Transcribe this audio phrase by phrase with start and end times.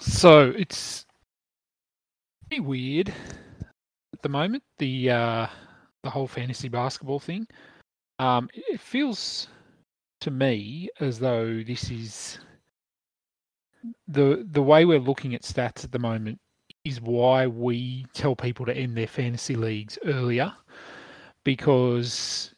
[0.00, 1.04] So it's
[2.48, 3.08] pretty weird
[4.12, 4.62] at the moment.
[4.78, 5.46] The uh,
[6.02, 7.46] the whole fantasy basketball thing.
[8.18, 9.48] Um, it feels
[10.20, 12.38] to me as though this is
[14.08, 16.38] the the way we're looking at stats at the moment
[16.84, 20.52] is why we tell people to end their fantasy leagues earlier
[21.44, 22.54] because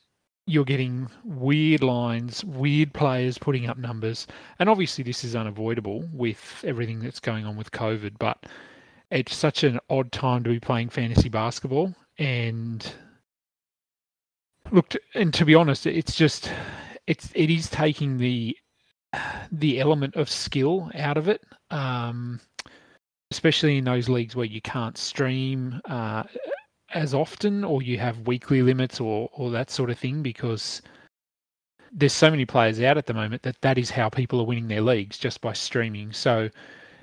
[0.47, 4.27] you're getting weird lines, weird players putting up numbers.
[4.59, 8.45] And obviously, this is unavoidable with everything that's going on with COVID, but
[9.11, 11.95] it's such an odd time to be playing fantasy basketball.
[12.19, 12.93] And
[14.71, 16.51] look, and to be honest, it's just,
[17.07, 18.57] it's, it is taking the,
[19.53, 21.43] the element of skill out of it.
[21.71, 22.41] Um,
[23.33, 25.81] especially in those leagues where you can't stream.
[25.89, 26.23] Uh,
[26.93, 30.83] as often or you have weekly limits or, or that sort of thing because
[31.93, 34.69] there's so many players out at the moment that that is how people are winning
[34.69, 36.13] their leagues just by streaming.
[36.13, 36.49] So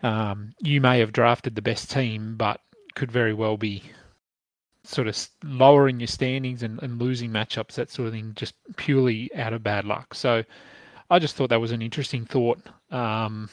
[0.03, 2.61] um, you may have drafted the best team, but
[2.95, 3.83] could very well be
[4.83, 9.29] sort of lowering your standings and, and losing matchups, that sort of thing, just purely
[9.35, 10.13] out of bad luck.
[10.13, 10.43] So
[11.09, 12.59] I just thought that was an interesting thought,
[12.91, 13.49] um,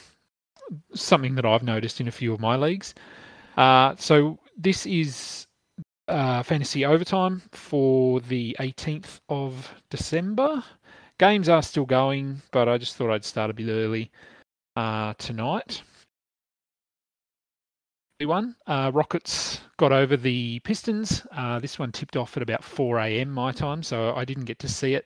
[0.93, 2.95] something that I've noticed in a few of my leagues.
[3.57, 5.46] Uh, so this is
[6.07, 10.63] uh, fantasy overtime for the 18th of December.
[11.19, 14.11] Games are still going, but I just thought I'd start a bit early
[14.75, 15.81] uh, tonight.
[18.23, 21.23] One uh, Rockets got over the Pistons.
[21.31, 23.29] Uh, this one tipped off at about 4 a.m.
[23.29, 25.05] my time, so I didn't get to see it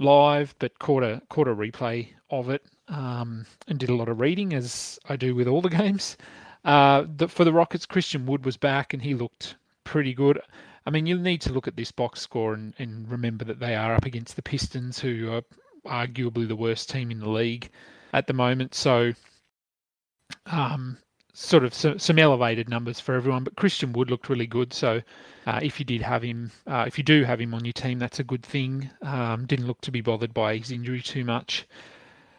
[0.00, 4.20] live, but caught a caught a replay of it um, and did a lot of
[4.20, 6.16] reading as I do with all the games.
[6.64, 9.54] Uh, the, for the Rockets, Christian Wood was back and he looked
[9.88, 10.38] pretty good.
[10.84, 13.74] I mean, you'll need to look at this box score and, and remember that they
[13.74, 15.42] are up against the Pistons, who are
[15.86, 17.70] arguably the worst team in the league
[18.12, 18.74] at the moment.
[18.74, 19.14] So,
[20.44, 20.98] um,
[21.32, 23.44] sort of some, some elevated numbers for everyone.
[23.44, 24.74] But Christian Wood looked really good.
[24.74, 25.00] So,
[25.46, 27.98] uh, if you did have him, uh, if you do have him on your team,
[27.98, 28.90] that's a good thing.
[29.00, 31.66] Um, didn't look to be bothered by his injury too much.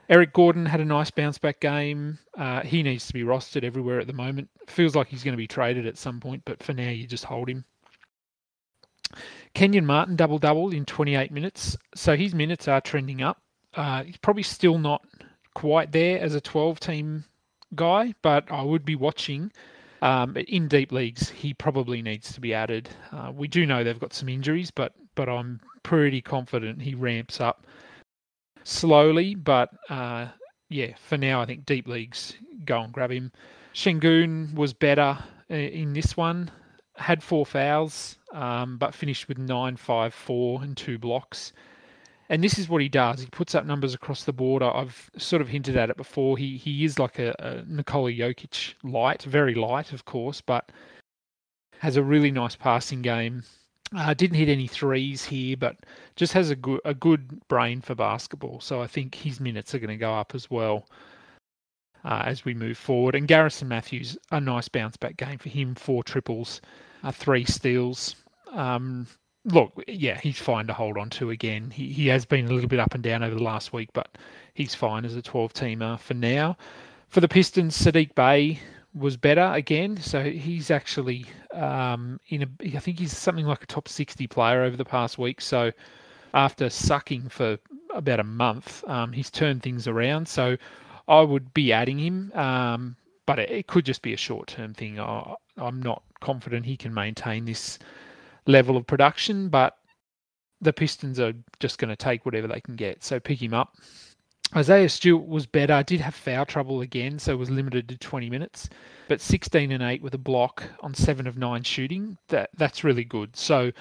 [0.09, 2.17] Eric Gordon had a nice bounce back game.
[2.35, 4.49] Uh, he needs to be rostered everywhere at the moment.
[4.67, 7.25] Feels like he's going to be traded at some point, but for now, you just
[7.25, 7.63] hold him.
[9.53, 11.77] Kenyon Martin double double in 28 minutes.
[11.95, 13.41] So his minutes are trending up.
[13.75, 15.05] Uh, he's probably still not
[15.53, 17.23] quite there as a 12 team
[17.75, 19.51] guy, but I would be watching.
[20.01, 22.89] Um, in deep leagues, he probably needs to be added.
[23.11, 27.41] Uh, we do know they've got some injuries, but but I'm pretty confident he ramps
[27.41, 27.67] up
[28.63, 30.27] slowly, but uh,
[30.69, 33.31] yeah, for now, I think deep leagues go and grab him.
[33.73, 35.17] Sengun was better
[35.49, 36.51] uh, in this one,
[36.95, 41.53] had four fouls, um, but finished with nine, five, four, and two blocks.
[42.31, 43.21] And this is what he does.
[43.21, 44.61] He puts up numbers across the board.
[44.61, 46.37] I've sort of hinted at it before.
[46.37, 50.71] He he is like a, a Nikola Jokic light, very light, of course, but
[51.79, 53.43] has a really nice passing game.
[53.95, 55.77] Uh, didn't hit any threes here, but
[56.15, 58.59] just has a good a good brain for basketball.
[58.59, 60.85] So I think his minutes are going to go up as well
[62.05, 63.15] uh, as we move forward.
[63.15, 65.75] And Garrison Mathews, a nice bounce back game for him.
[65.75, 66.61] Four triples,
[67.03, 68.15] uh, three steals.
[68.51, 69.07] Um,
[69.45, 71.71] look, yeah, he's fine to hold on to again.
[71.71, 74.17] He he has been a little bit up and down over the last week, but
[74.53, 76.57] he's fine as a 12 teamer for now.
[77.07, 78.59] For the Pistons, Saddiq Bey
[78.93, 79.97] was better again.
[79.97, 82.47] So he's actually um, in a.
[82.75, 85.41] I think he's something like a top sixty player over the past week.
[85.41, 85.71] So
[86.33, 87.57] after sucking for
[87.93, 90.27] about a month, um, he's turned things around.
[90.27, 90.57] So
[91.07, 92.95] I would be adding him, um,
[93.25, 94.99] but it, it, could just be a short term thing.
[94.99, 97.79] I, I'm not confident he can maintain this
[98.45, 99.77] level of production, but
[100.61, 103.03] the Pistons are just going to take whatever they can get.
[103.03, 103.75] So pick him up.
[104.55, 105.83] Isaiah Stewart was better.
[105.83, 108.69] Did have foul trouble again, so was limited to 20 minutes.
[109.07, 112.17] But 16 and 8 with a block on 7 of 9 shooting.
[112.29, 113.35] That that's really good.
[113.35, 113.71] So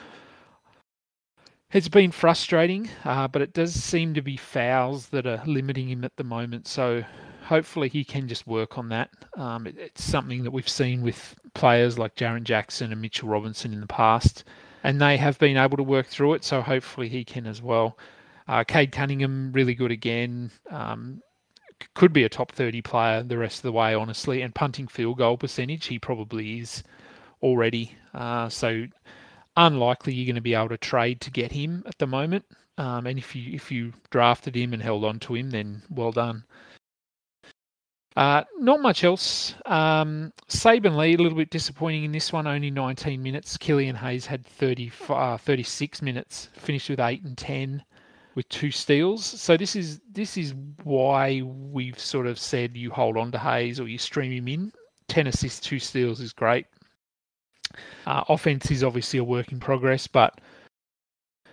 [1.73, 6.05] it's been frustrating, uh, but it does seem to be fouls that are limiting him
[6.05, 6.67] at the moment.
[6.67, 7.03] So
[7.45, 9.11] hopefully he can just work on that.
[9.37, 13.73] Um, it, it's something that we've seen with players like Jaren Jackson and Mitchell Robinson
[13.73, 14.45] in the past,
[14.85, 16.45] and they have been able to work through it.
[16.45, 17.99] So hopefully he can as well.
[18.49, 20.51] Uh, Cade Cunningham, really good again.
[20.71, 21.21] Um,
[21.95, 24.43] could be a top 30 player the rest of the way, honestly.
[24.43, 26.83] And punting field goal percentage, he probably is
[27.43, 27.95] already.
[28.15, 28.87] Uh, so
[29.57, 32.45] unlikely you're going to be able to trade to get him at the moment.
[32.79, 36.13] Um, and if you if you drafted him and held on to him, then well
[36.13, 36.45] done.
[38.17, 39.55] Uh, not much else.
[39.67, 43.57] Um, Saben Lee, a little bit disappointing in this one, only 19 minutes.
[43.57, 47.85] Killian Hayes had 30, uh, 36 minutes, finished with 8 and 10
[48.39, 49.25] with two steals.
[49.25, 50.55] So this is this is
[50.85, 54.73] why we've sort of said you hold on to Hayes or you stream him in.
[55.09, 56.67] 10 assists, two steals is great.
[58.07, 60.41] Uh, offense is obviously a work in progress, but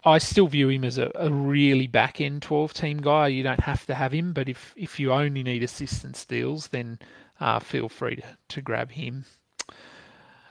[0.03, 3.29] I still view him as a, a really back end 12 team guy.
[3.29, 6.99] You don't have to have him, but if, if you only need assistant steals, then
[7.39, 9.25] uh, feel free to, to grab him.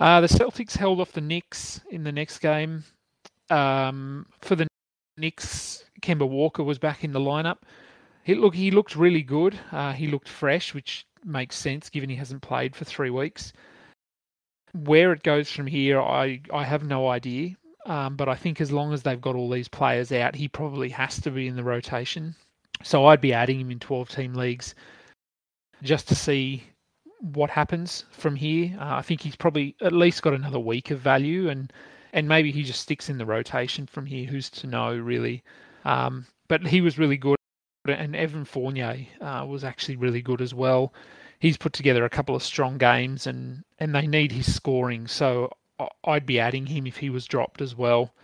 [0.01, 2.83] Uh, the Celtics held off the Knicks in the next game.
[3.51, 4.67] Um, for the
[5.17, 7.59] Knicks, Kemba Walker was back in the lineup.
[8.23, 9.59] He look he looked really good.
[9.73, 13.53] Uh, he looked fresh, which makes sense given he hasn't played for three weeks.
[14.73, 17.57] Where it goes from here, I, I have no idea.
[17.87, 20.89] Um, but I think as long as they've got all these players out, he probably
[20.91, 22.35] has to be in the rotation.
[22.83, 24.75] So I'd be adding him in 12 team leagues
[25.83, 26.65] just to see
[27.21, 28.77] what happens from here.
[28.79, 31.73] Uh, I think he's probably at least got another week of value, and
[32.13, 34.27] and maybe he just sticks in the rotation from here.
[34.27, 35.43] Who's to know, really?
[35.85, 37.37] Um, but he was really good,
[37.87, 40.93] and Evan Fournier uh, was actually really good as well.
[41.39, 45.07] He's put together a couple of strong games, and and they need his scoring.
[45.07, 45.51] So
[46.05, 48.15] I'd be adding him if he was dropped as well.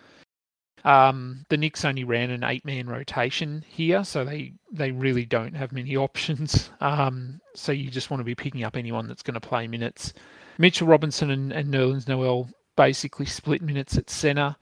[0.85, 5.73] Um, the Knicks only ran an eight-man rotation here, so they they really don't have
[5.73, 6.71] many options.
[6.81, 10.13] Um, so you just want to be picking up anyone that's going to play minutes.
[10.59, 14.57] Mitchell Robinson and, and Nerlens Noel basically split minutes at centre.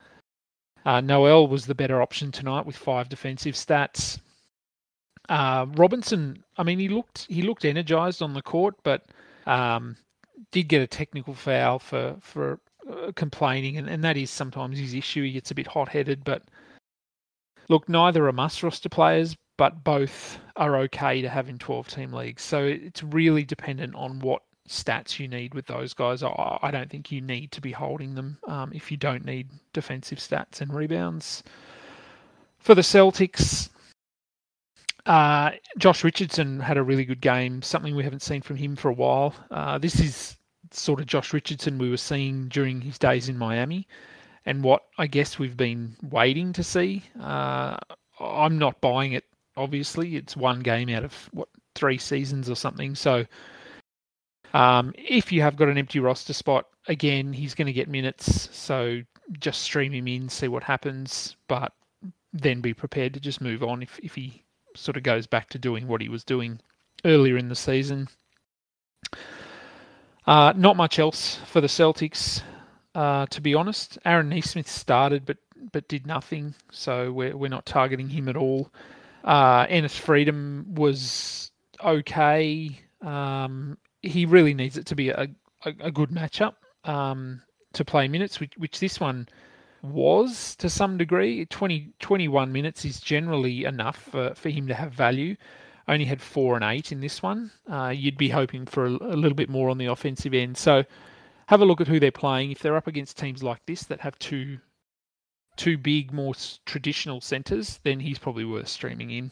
[0.85, 4.19] Uh, Noel was the better option tonight with five defensive stats.
[5.27, 9.05] Uh, Robinson, I mean, he looked he looked energised on the court, but
[9.45, 9.95] um,
[10.51, 12.59] did get a technical foul for for
[12.89, 15.23] uh, complaining, and, and that is sometimes his issue.
[15.23, 16.43] He gets a bit hot headed, but
[17.67, 22.13] look, neither are must roster players, but both are okay to have in 12 team
[22.13, 22.41] leagues.
[22.41, 26.23] So it's really dependent on what stats you need with those guys.
[26.23, 29.49] I, I don't think you need to be holding them um, if you don't need
[29.73, 31.43] defensive stats and rebounds.
[32.59, 33.69] For the Celtics,
[35.05, 38.89] uh, Josh Richardson had a really good game, something we haven't seen from him for
[38.89, 39.33] a while.
[39.49, 40.37] Uh, this is
[40.71, 43.87] sort of Josh Richardson we were seeing during his days in Miami,
[44.45, 47.03] and what I guess we've been waiting to see.
[47.19, 47.77] Uh,
[48.19, 49.23] I'm not buying it.
[49.57, 52.93] Obviously, it's one game out of what three seasons or something.
[52.93, 53.25] So,
[54.53, 58.49] um, if you have got an empty roster spot, again, he's going to get minutes.
[58.51, 59.01] So
[59.39, 61.73] just stream him in, see what happens, but
[62.33, 64.43] then be prepared to just move on if if he
[64.75, 66.59] sort of goes back to doing what he was doing
[67.05, 68.07] earlier in the season.
[70.27, 72.43] Uh, not much else for the Celtics,
[72.93, 73.97] uh, to be honest.
[74.05, 75.37] Aaron Nesmith started, but
[75.71, 78.71] but did nothing, so we're we're not targeting him at all.
[79.23, 81.51] Uh, Enes Freedom was
[81.83, 82.79] okay.
[83.01, 85.27] Um, he really needs it to be a,
[85.65, 86.55] a, a good matchup
[86.85, 87.41] um,
[87.73, 89.27] to play minutes, which, which this one
[89.81, 91.45] was to some degree.
[91.45, 95.35] 20, 21 minutes is generally enough for, for him to have value
[95.89, 97.51] only had four and eight in this one.
[97.69, 100.55] Uh, you'd be hoping for a, a, little bit more on the offensive end.
[100.55, 100.83] So
[101.47, 102.51] have a look at who they're playing.
[102.51, 104.59] If they're up against teams like this that have two
[105.57, 106.33] two big, more
[106.65, 109.31] traditional centres, then he's probably worth streaming in.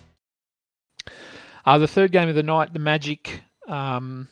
[1.65, 4.27] Uh, the third game of the night, the Magic um,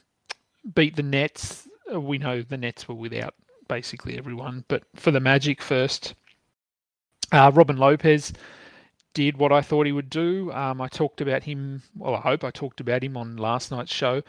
[0.74, 1.68] beat the Nets.
[1.94, 3.34] Uh, we know the Nets were without
[3.68, 6.16] basically everyone, but for the Magic first,
[7.32, 8.34] uh, Robin Lopez
[9.14, 10.52] did what I thought he would do.
[10.52, 13.94] Um, I talked about him, well, I hope I talked about him on last night's
[13.94, 14.22] show.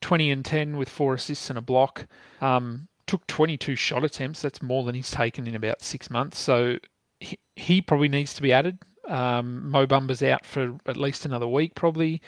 [0.00, 2.06] 20 and 10 with four assists and a block.
[2.40, 4.42] Um, took 22 shot attempts.
[4.42, 6.38] That's more than he's taken in about six months.
[6.38, 6.78] So
[7.20, 8.78] he, he probably needs to be added.
[9.08, 12.20] Um, Mo Bamba's out for at least another week, probably.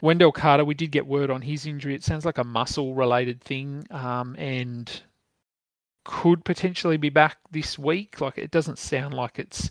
[0.00, 1.94] Wendell Carter, we did get word on his injury.
[1.94, 4.90] It sounds like a muscle related thing um, and
[6.04, 8.20] could potentially be back this week.
[8.20, 9.70] Like it doesn't sound like it's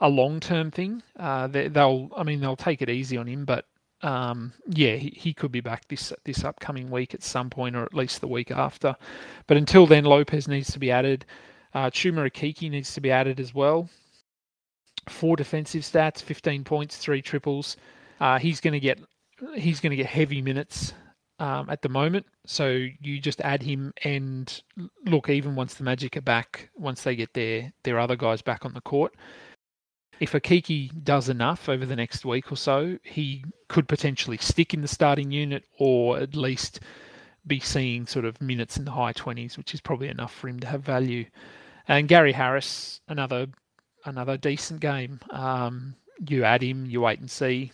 [0.00, 1.02] a long term thing.
[1.18, 3.66] Uh, they, will I mean, they'll take it easy on him, but
[4.02, 7.82] um, yeah, he, he could be back this this upcoming week at some point, or
[7.82, 8.96] at least the week after.
[9.46, 11.24] But until then, Lopez needs to be added.
[11.74, 13.88] Uh, Chuma Okeke needs to be added as well.
[15.08, 17.76] Four defensive stats, 15 points, three triples.
[18.20, 18.98] Uh, he's going to get
[19.54, 20.94] he's going to get heavy minutes
[21.38, 22.26] um, at the moment.
[22.46, 24.62] So you just add him and
[25.04, 28.64] look, even once the Magic are back, once they get their their other guys back
[28.64, 29.14] on the court,
[30.20, 34.80] if Okeke does enough over the next week or so, he could potentially stick in
[34.80, 36.80] the starting unit or at least
[37.46, 40.58] be seeing sort of minutes in the high 20s, which is probably enough for him
[40.60, 41.24] to have value.
[41.86, 43.46] And Gary Harris, another
[44.06, 45.20] another decent game.
[45.30, 45.94] Um,
[46.28, 47.72] you add him, you wait and see.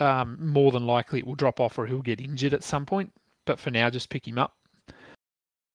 [0.00, 3.12] Um, more than likely, it will drop off or he'll get injured at some point.
[3.44, 4.54] But for now, just pick him up.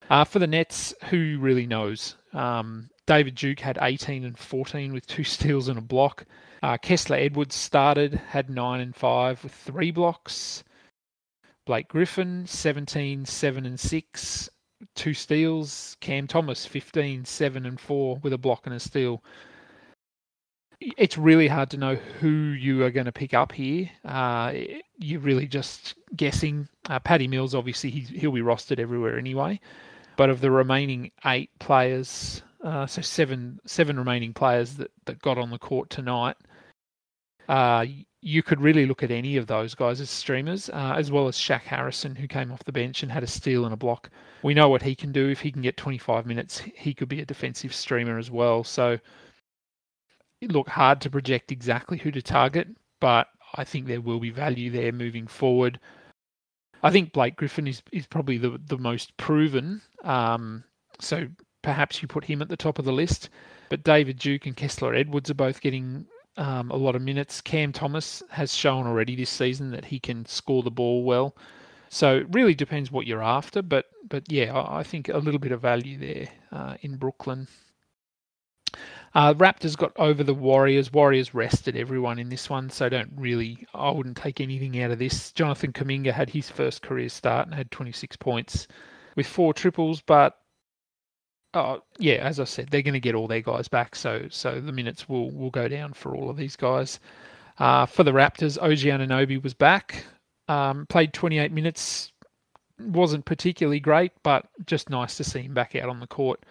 [0.09, 2.15] Uh, for the Nets, who really knows?
[2.33, 6.25] Um, David Duke had 18 and 14 with two steals and a block.
[6.63, 10.63] Uh, Kessler Edwards started, had 9 and 5 with three blocks.
[11.65, 14.49] Blake Griffin, 17, 7 and 6,
[14.95, 15.97] two steals.
[15.99, 19.23] Cam Thomas, 15, 7 and 4 with a block and a steal
[20.79, 23.89] it's really hard to know who you are going to pick up here.
[24.05, 24.53] Uh,
[24.97, 26.67] you're really just guessing.
[26.89, 29.59] Uh, Patty Mills, obviously, he'll be rostered everywhere anyway.
[30.17, 35.37] But of the remaining eight players, uh, so seven seven remaining players that, that got
[35.37, 36.35] on the court tonight,
[37.47, 37.85] uh,
[38.21, 41.37] you could really look at any of those guys as streamers, uh, as well as
[41.37, 44.09] Shaq Harrison, who came off the bench and had a steal and a block.
[44.43, 45.29] We know what he can do.
[45.29, 48.63] If he can get 25 minutes, he could be a defensive streamer as well.
[48.63, 48.97] So
[50.41, 52.67] look hard to project exactly who to target,
[52.99, 55.79] but I think there will be value there moving forward.
[56.83, 59.81] I think Blake Griffin is, is probably the, the most proven.
[60.03, 60.63] Um,
[60.99, 61.27] so
[61.63, 63.29] perhaps you put him at the top of the list.
[63.69, 66.05] But David Duke and Kessler Edwards are both getting
[66.37, 67.41] um, a lot of minutes.
[67.41, 71.35] Cam Thomas has shown already this season that he can score the ball well.
[71.89, 73.61] So it really depends what you're after.
[73.61, 77.47] But but yeah, I, I think a little bit of value there uh, in Brooklyn.
[79.17, 80.93] Uh, Raptors got over the Warriors.
[80.93, 83.65] Warriors rested everyone in this one, so don't really.
[83.73, 85.31] I wouldn't take anything out of this.
[85.31, 88.67] Jonathan Kuminga had his first career start and had 26 points
[89.15, 90.37] with four triples, but
[91.55, 94.61] oh, yeah, as I said, they're going to get all their guys back, so so
[94.61, 96.99] the minutes will will go down for all of these guys.
[97.57, 100.05] Uh, for the Raptors, OG Anunoby was back,
[100.47, 102.11] um, played 28 minutes,
[102.79, 106.43] wasn't particularly great, but just nice to see him back out on the court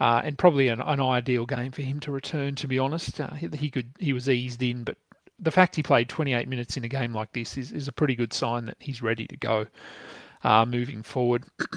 [0.00, 2.54] uh, and probably an, an, ideal game for him to return.
[2.56, 4.96] To be honest, uh, he, he, could he was eased in, but
[5.38, 8.14] the fact he played 28 minutes in a game like this is, is a pretty
[8.14, 9.66] good sign that he's ready to go
[10.44, 11.44] uh, moving forward.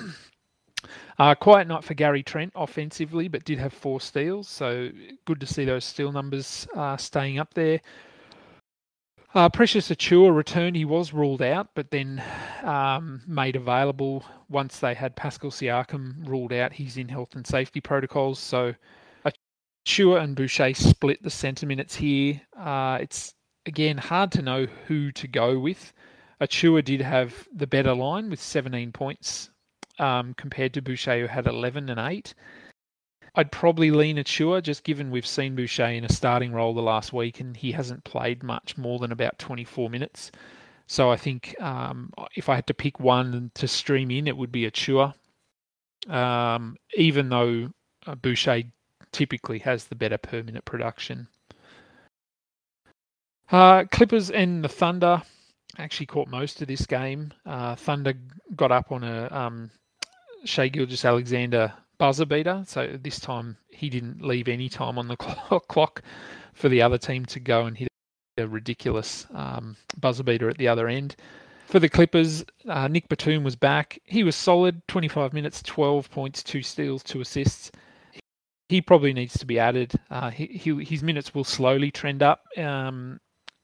[1.19, 4.89] Uh, quiet night for Gary Trent offensively, but did have four steals, so
[5.25, 7.79] good to see those steal numbers uh, staying up there.
[9.33, 10.75] Uh, Precious Achiuwa returned.
[10.75, 12.21] He was ruled out, but then
[12.63, 16.73] um, made available once they had Pascal Siakam ruled out.
[16.73, 18.39] He's in health and safety protocols.
[18.39, 18.75] So
[19.85, 22.41] Achiuwa and Boucher split the centre minutes here.
[22.59, 23.33] Uh, it's,
[23.65, 25.93] again, hard to know who to go with.
[26.41, 29.49] Achiuwa did have the better line with 17 points
[29.97, 32.33] um, compared to Boucher, who had 11 and 8.
[33.35, 37.13] I'd probably lean Achiuwa, just given we've seen Boucher in a starting role the last
[37.13, 40.31] week and he hasn't played much more than about 24 minutes.
[40.87, 44.51] So I think um, if I had to pick one to stream in, it would
[44.51, 45.13] be Achiuwa.
[46.09, 47.69] Um, even though
[48.05, 48.63] uh, Boucher
[49.11, 51.27] typically has the better per minute production.
[53.51, 55.21] Uh, Clippers and the Thunder
[55.77, 57.33] actually caught most of this game.
[57.45, 58.13] Uh, Thunder
[58.55, 59.71] got up on a um,
[60.45, 62.63] Shai Gilgeous-Alexander buzzer beater.
[62.65, 65.15] So this time he didn't leave any time on the
[65.67, 66.01] clock
[66.51, 67.89] for the other team to go and hit
[68.39, 71.15] a ridiculous um, buzzer beater at the other end.
[71.67, 73.99] For the Clippers, uh, Nick Batum was back.
[74.05, 77.71] He was solid, 25 minutes, 12 points, two steals, two assists.
[78.69, 79.93] He probably needs to be added.
[80.09, 82.45] Uh, he, he, his minutes will slowly trend up.
[82.57, 83.19] Um,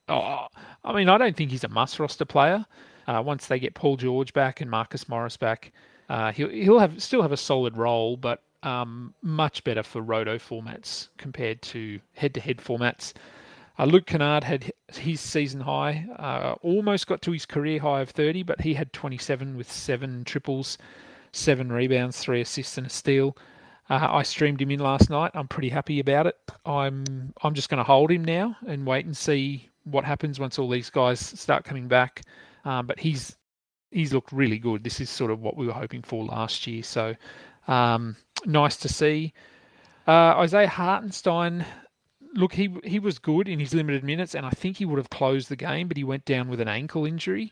[0.09, 0.45] oh,
[0.83, 2.63] I mean, I don't think he's a must roster player.
[3.07, 5.71] Uh, once they get Paul George back and Marcus Morris back,
[6.09, 10.37] uh, he'll he'll have still have a solid role, but um, much better for roto
[10.37, 13.13] formats compared to head-to-head formats.
[13.79, 18.09] Uh, Luke Kennard had his season high, uh, almost got to his career high of
[18.09, 20.77] 30, but he had 27 with seven triples,
[21.31, 23.37] seven rebounds, three assists, and a steal.
[23.89, 25.31] Uh, I streamed him in last night.
[25.33, 26.35] I'm pretty happy about it.
[26.65, 30.59] I'm I'm just going to hold him now and wait and see what happens once
[30.59, 32.23] all these guys start coming back.
[32.65, 33.36] Um, but he's
[33.91, 34.83] he's looked really good.
[34.83, 36.83] This is sort of what we were hoping for last year.
[36.83, 37.15] So
[37.67, 38.15] um,
[38.45, 39.33] nice to see.
[40.07, 41.65] Uh, Isaiah Hartenstein,
[42.33, 45.09] look, he he was good in his limited minutes, and I think he would have
[45.09, 47.51] closed the game, but he went down with an ankle injury.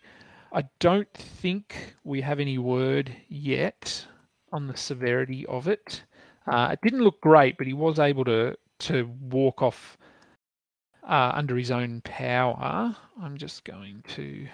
[0.53, 4.05] I don't think we have any word yet
[4.53, 6.03] on the severity of it.
[6.47, 9.97] Uh, it didn't look great, but he was able to to walk off
[11.03, 12.95] uh, under his own power.
[13.21, 14.47] I'm just going to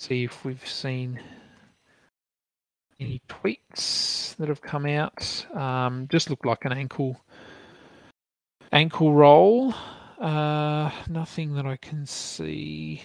[0.00, 1.20] see if we've seen
[2.98, 5.46] any tweets that have come out.
[5.54, 7.20] Um, just looked like an ankle
[8.72, 9.74] ankle roll.
[10.18, 13.02] Uh, nothing that I can see.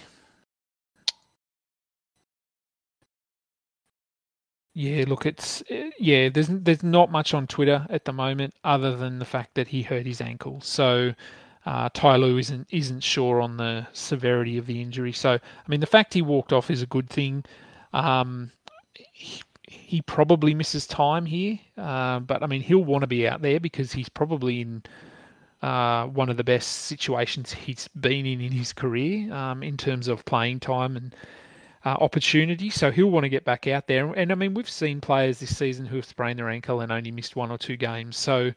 [4.73, 5.63] Yeah, look, it's
[5.99, 6.29] yeah.
[6.29, 9.81] There's there's not much on Twitter at the moment, other than the fact that he
[9.81, 10.59] hurt his ankle.
[10.61, 11.13] So
[11.65, 15.11] uh, isn't isn't sure on the severity of the injury.
[15.11, 17.43] So I mean, the fact he walked off is a good thing.
[17.93, 18.51] Um,
[18.93, 23.41] he, he probably misses time here, uh, but I mean, he'll want to be out
[23.41, 24.83] there because he's probably in
[25.61, 30.07] uh, one of the best situations he's been in in his career um, in terms
[30.07, 31.15] of playing time and
[31.85, 32.69] uh, opportunity.
[32.69, 34.11] So he'll want to get back out there.
[34.13, 37.11] And I mean, we've seen players this season who have sprained their ankle and only
[37.11, 38.17] missed one or two games.
[38.17, 38.51] So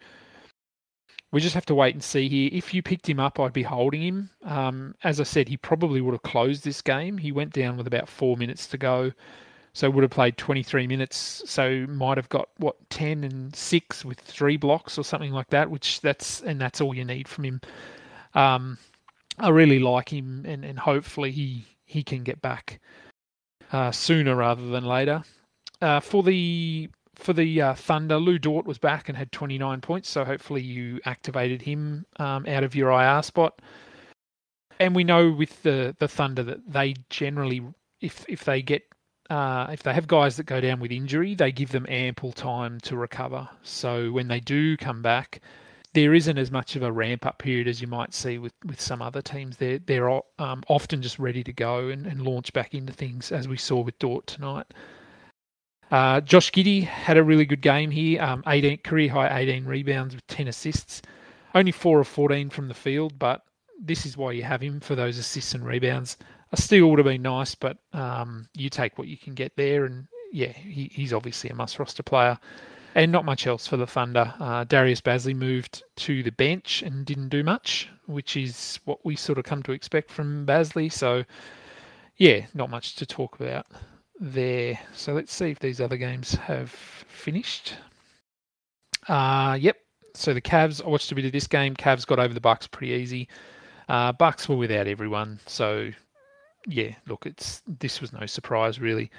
[1.30, 2.48] we just have to wait and see here.
[2.52, 4.30] If you picked him up, I'd be holding him.
[4.44, 7.18] Um, as I said, he probably would have closed this game.
[7.18, 9.12] He went down with about four minutes to go.
[9.74, 11.42] So would have played 23 minutes.
[11.44, 15.70] So might have got what 10 and six with three blocks or something like that.
[15.70, 17.60] Which that's and that's all you need from him.
[18.34, 18.78] Um,
[19.38, 22.80] I really like him, and, and hopefully he he can get back
[23.72, 25.22] uh, sooner rather than later.
[25.80, 26.88] Uh, for the
[27.18, 31.00] for the uh, Thunder, Lu Dort was back and had 29 points, so hopefully you
[31.04, 33.60] activated him um, out of your IR spot.
[34.80, 37.60] And we know with the the Thunder that they generally,
[38.00, 38.84] if if they get
[39.28, 42.78] uh, if they have guys that go down with injury, they give them ample time
[42.80, 43.48] to recover.
[43.64, 45.40] So when they do come back,
[45.94, 48.80] there isn't as much of a ramp up period as you might see with, with
[48.80, 49.56] some other teams.
[49.56, 53.48] They're they're um, often just ready to go and, and launch back into things, as
[53.48, 54.66] we saw with Dort tonight.
[55.90, 58.22] Uh, Josh Giddey had a really good game here.
[58.22, 61.02] Um, 18 career high 18 rebounds with 10 assists.
[61.54, 63.42] Only four of 14 from the field, but
[63.80, 66.16] this is why you have him for those assists and rebounds
[66.52, 69.84] a steal would have been nice, but um, you take what you can get there.
[69.84, 72.38] And yeah, he, he's obviously a must roster player.
[72.94, 74.32] And not much else for the Thunder.
[74.40, 79.14] Uh, Darius Bazley moved to the bench and didn't do much, which is what we
[79.14, 80.90] sort of come to expect from Bazley.
[80.90, 81.24] So,
[82.16, 83.66] yeah, not much to talk about
[84.20, 84.78] there.
[84.94, 87.74] So let's see if these other games have finished.
[89.08, 89.76] Uh, yep.
[90.14, 91.74] So the Cavs, I watched a bit of this game.
[91.74, 93.28] Cavs got over the Bucks pretty easy.
[93.88, 95.90] Uh, Bucks were without everyone, so
[96.66, 99.10] yeah, look, it's this was no surprise really.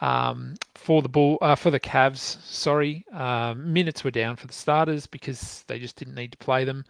[0.00, 4.52] Um, for the bull, uh, for the Cavs, sorry, um, minutes were down for the
[4.52, 6.84] starters because they just didn't need to play them.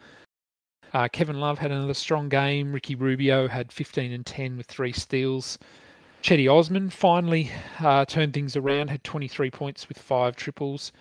[0.94, 2.72] Uh, Kevin Love had another strong game.
[2.72, 5.58] Ricky Rubio had 15 and 10 with three steals.
[6.22, 10.92] Cedi Osman finally uh, turned things around, had 23 points with five triples.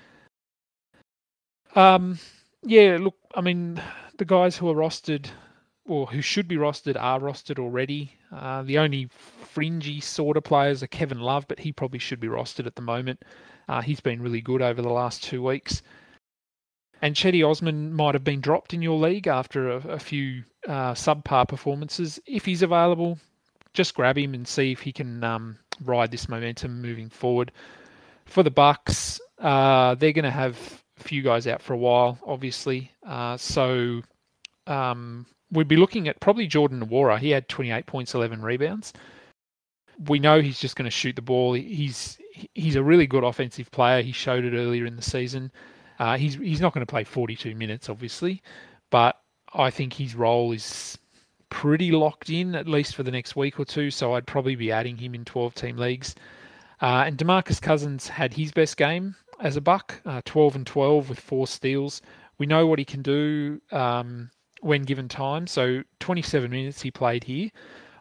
[1.76, 2.18] Um,
[2.64, 3.82] yeah, look, I mean,
[4.18, 5.30] the guys who are rostered
[5.86, 8.18] or who should be rostered are rostered already.
[8.32, 9.10] Uh, the only
[9.54, 12.82] fringy sort of players are Kevin Love, but he probably should be rostered at the
[12.82, 13.24] moment.
[13.70, 15.84] Uh, he's been really good over the last two weeks.
[17.02, 20.94] And Cedi Osman might have been dropped in your league after a, a few uh,
[20.94, 22.20] subpar performances.
[22.26, 23.20] If he's available,
[23.74, 27.52] just grab him and see if he can um, ride this momentum moving forward.
[28.26, 30.58] For the Bucks, uh, they're going to have
[31.00, 32.92] a few guys out for a while, obviously.
[33.06, 34.02] Uh, so
[34.68, 37.20] um, we'd be looking at probably Jordan Nwora.
[37.20, 38.94] He had 28 points, 11 rebounds.
[40.08, 41.54] We know he's just going to shoot the ball.
[41.54, 42.18] He's
[42.54, 44.02] he's a really good offensive player.
[44.02, 45.52] He showed it earlier in the season.
[46.00, 48.42] Uh, he's he's not going to play 42 minutes, obviously,
[48.90, 49.20] but
[49.54, 50.98] I think his role is
[51.52, 53.92] pretty locked in at least for the next week or two.
[53.92, 56.16] So I'd probably be adding him in 12 team leagues.
[56.82, 61.10] Uh, and Demarcus Cousins had his best game as a buck, uh, 12 and 12
[61.10, 62.02] with four steals.
[62.40, 63.62] We know what he can do.
[63.72, 65.46] Um, when given time.
[65.48, 67.50] So 27 minutes he played here.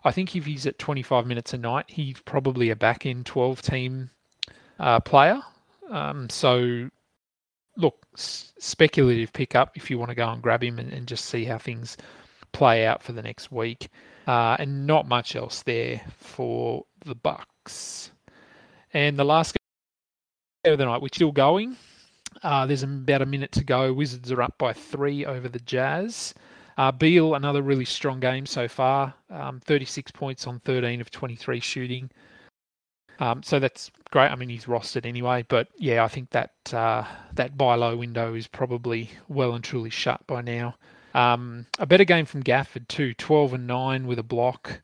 [0.05, 3.61] I think if he's at 25 minutes a night, he's probably a back end 12
[3.61, 4.11] team
[4.79, 5.41] uh, player.
[5.91, 6.89] Um, so,
[7.77, 11.27] look, s- speculative pickup if you want to go and grab him and, and, just
[11.27, 11.97] see how things
[12.53, 13.89] play out for the next week.
[14.27, 18.13] Uh, and not much else there for the Bucks.
[18.93, 19.57] And the last
[20.65, 21.77] game of the night, we're still going.
[22.43, 23.93] Uh, there's about a minute to go.
[23.93, 26.35] Wizards are up by three over the Jazz.
[26.77, 29.13] Uh, Beal, another really strong game so far.
[29.31, 32.11] Um, 36 points on 13 of 23 shooting.
[33.19, 34.31] Um, so that's great.
[34.31, 38.35] I mean, he's rostered anyway, but yeah, I think that uh, that buy low window
[38.35, 40.75] is probably well and truly shut by now.
[41.15, 44.81] Um, a better game from Gafford too, 12 and 9 with a block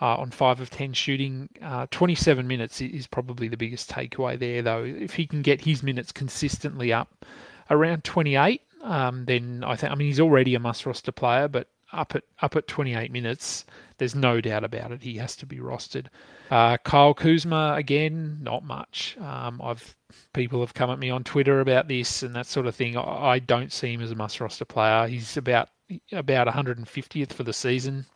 [0.00, 1.48] uh, on 5 of 10 shooting.
[1.62, 4.84] Uh, 27 minutes is probably the biggest takeaway there, though.
[4.84, 7.24] If he can get his minutes consistently up
[7.70, 11.68] around 28, um, then I think, I mean, he's already a must roster player, but
[11.92, 13.64] up at up at 28 minutes,
[13.98, 15.02] there's no doubt about it.
[15.02, 16.06] He has to be rostered.
[16.50, 19.16] Uh, Kyle Kuzma again, not much.
[19.18, 19.94] Um, I've
[20.32, 22.96] people have come at me on Twitter about this and that sort of thing.
[22.96, 25.08] I, don't see him as a must roster player.
[25.08, 25.70] He's about
[26.12, 28.06] about 150th for the season,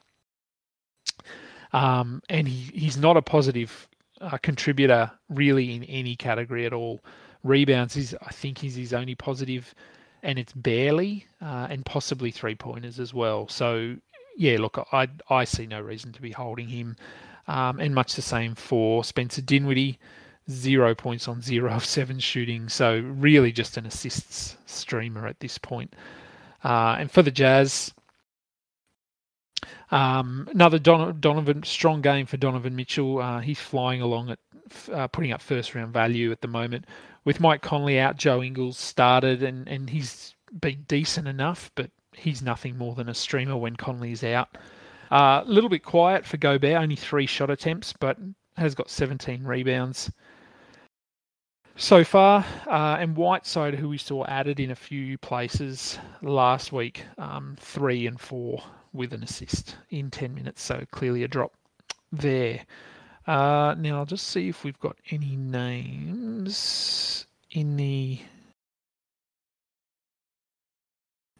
[1.72, 3.88] um, and he, he's not a positive
[4.20, 7.00] uh, contributor really in any category at all.
[7.42, 9.74] Rebounds is I think he's his only positive
[10.22, 13.48] and it's barely, uh, and possibly three pointers as well.
[13.48, 13.96] So
[14.36, 16.96] yeah, look, I I see no reason to be holding him,
[17.50, 19.98] um, and much the same for Spencer Dinwiddie,
[20.48, 22.68] zero points on zero of seven shooting.
[22.68, 25.94] So really just an assists streamer at this point.
[26.62, 27.92] Uh, and for the Jazz,
[29.90, 33.18] um, another Don- Donovan strong game for Donovan Mitchell.
[33.18, 34.38] Uh, he's flying along at
[34.92, 36.84] uh, putting up first round value at the moment
[37.24, 42.42] with Mike Conley out, Joe Ingles started, and, and he's been decent enough, but he's
[42.42, 44.56] nothing more than a streamer when Conley's out.
[45.10, 48.16] A uh, little bit quiet for Gobert, only three shot attempts, but
[48.56, 50.10] has got 17 rebounds
[51.76, 52.44] so far.
[52.66, 58.06] Uh, and Whiteside, who we saw added in a few places last week, um, three
[58.06, 60.62] and four with an assist in 10 minutes.
[60.62, 61.52] So clearly a drop
[62.12, 62.60] there.
[63.26, 68.20] Uh, now I'll just see if we've got any names in the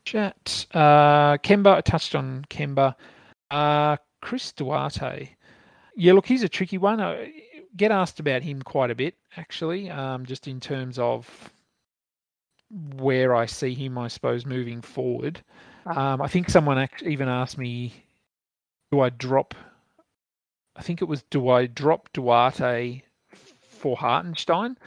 [0.05, 0.67] chat.
[0.73, 2.95] Uh, Kemba, I touched on Kemba.
[3.51, 5.37] Uh, Chris Duarte.
[5.97, 7.01] Yeah, look, he's a tricky one.
[7.01, 7.33] I
[7.77, 11.51] get asked about him quite a bit, actually, um, just in terms of
[12.97, 15.43] where I see him, I suppose, moving forward.
[15.87, 18.05] Um, I think someone actually even asked me,
[18.93, 19.55] do I drop
[20.81, 23.03] I think it was do I drop Duarte
[23.69, 24.79] for Hartenstein?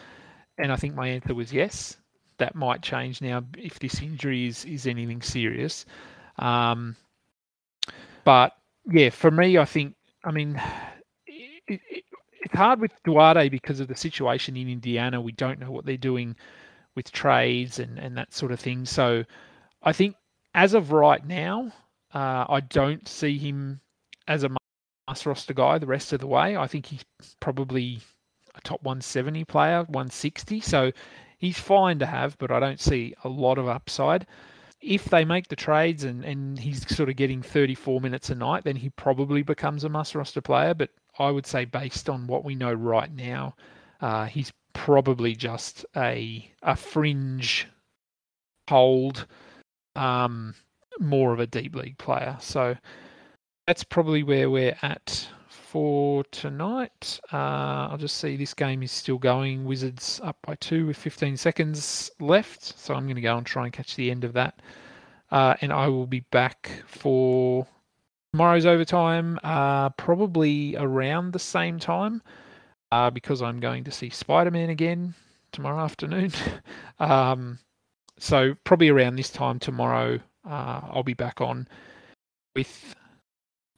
[0.57, 1.97] And I think my answer was yes.
[2.37, 5.85] That might change now if this injury is, is anything serious.
[6.39, 6.95] Um,
[8.23, 8.53] but
[8.91, 10.61] yeah, for me, I think, I mean,
[11.27, 12.03] it, it,
[12.41, 15.21] it's hard with Duarte because of the situation in Indiana.
[15.21, 16.35] We don't know what they're doing
[16.95, 18.85] with trades and, and that sort of thing.
[18.85, 19.23] So
[19.81, 20.15] I think
[20.53, 21.71] as of right now,
[22.13, 23.79] uh, I don't see him
[24.27, 24.49] as a
[25.07, 26.55] must roster guy the rest of the way.
[26.55, 27.03] I think he's
[27.39, 27.99] probably
[28.55, 30.61] a top 170 player, 160.
[30.61, 30.91] So
[31.39, 34.27] he's fine to have, but I don't see a lot of upside.
[34.83, 38.65] If they make the trades and, and he's sort of getting 34 minutes a night,
[38.65, 40.73] then he probably becomes a must roster player.
[40.73, 43.55] But I would say, based on what we know right now,
[44.01, 47.67] uh, he's probably just a a fringe
[48.69, 49.25] hold,
[49.95, 50.55] um,
[50.99, 52.37] more of a deep league player.
[52.39, 52.75] So
[53.67, 55.27] that's probably where we're at
[55.73, 57.19] for tonight.
[57.33, 59.65] Uh, I'll just see this game is still going.
[59.65, 62.61] Wizards up by two with 15 seconds left.
[62.79, 64.59] So I'm going to go and try and catch the end of that.
[65.31, 67.65] Uh, and I will be back for
[68.31, 72.21] tomorrow's overtime, uh, probably around the same time,
[72.91, 75.15] uh, because I'm going to see Spider Man again
[75.51, 76.33] tomorrow afternoon.
[76.99, 77.57] um,
[78.19, 81.67] so probably around this time tomorrow, uh, I'll be back on
[82.55, 82.93] with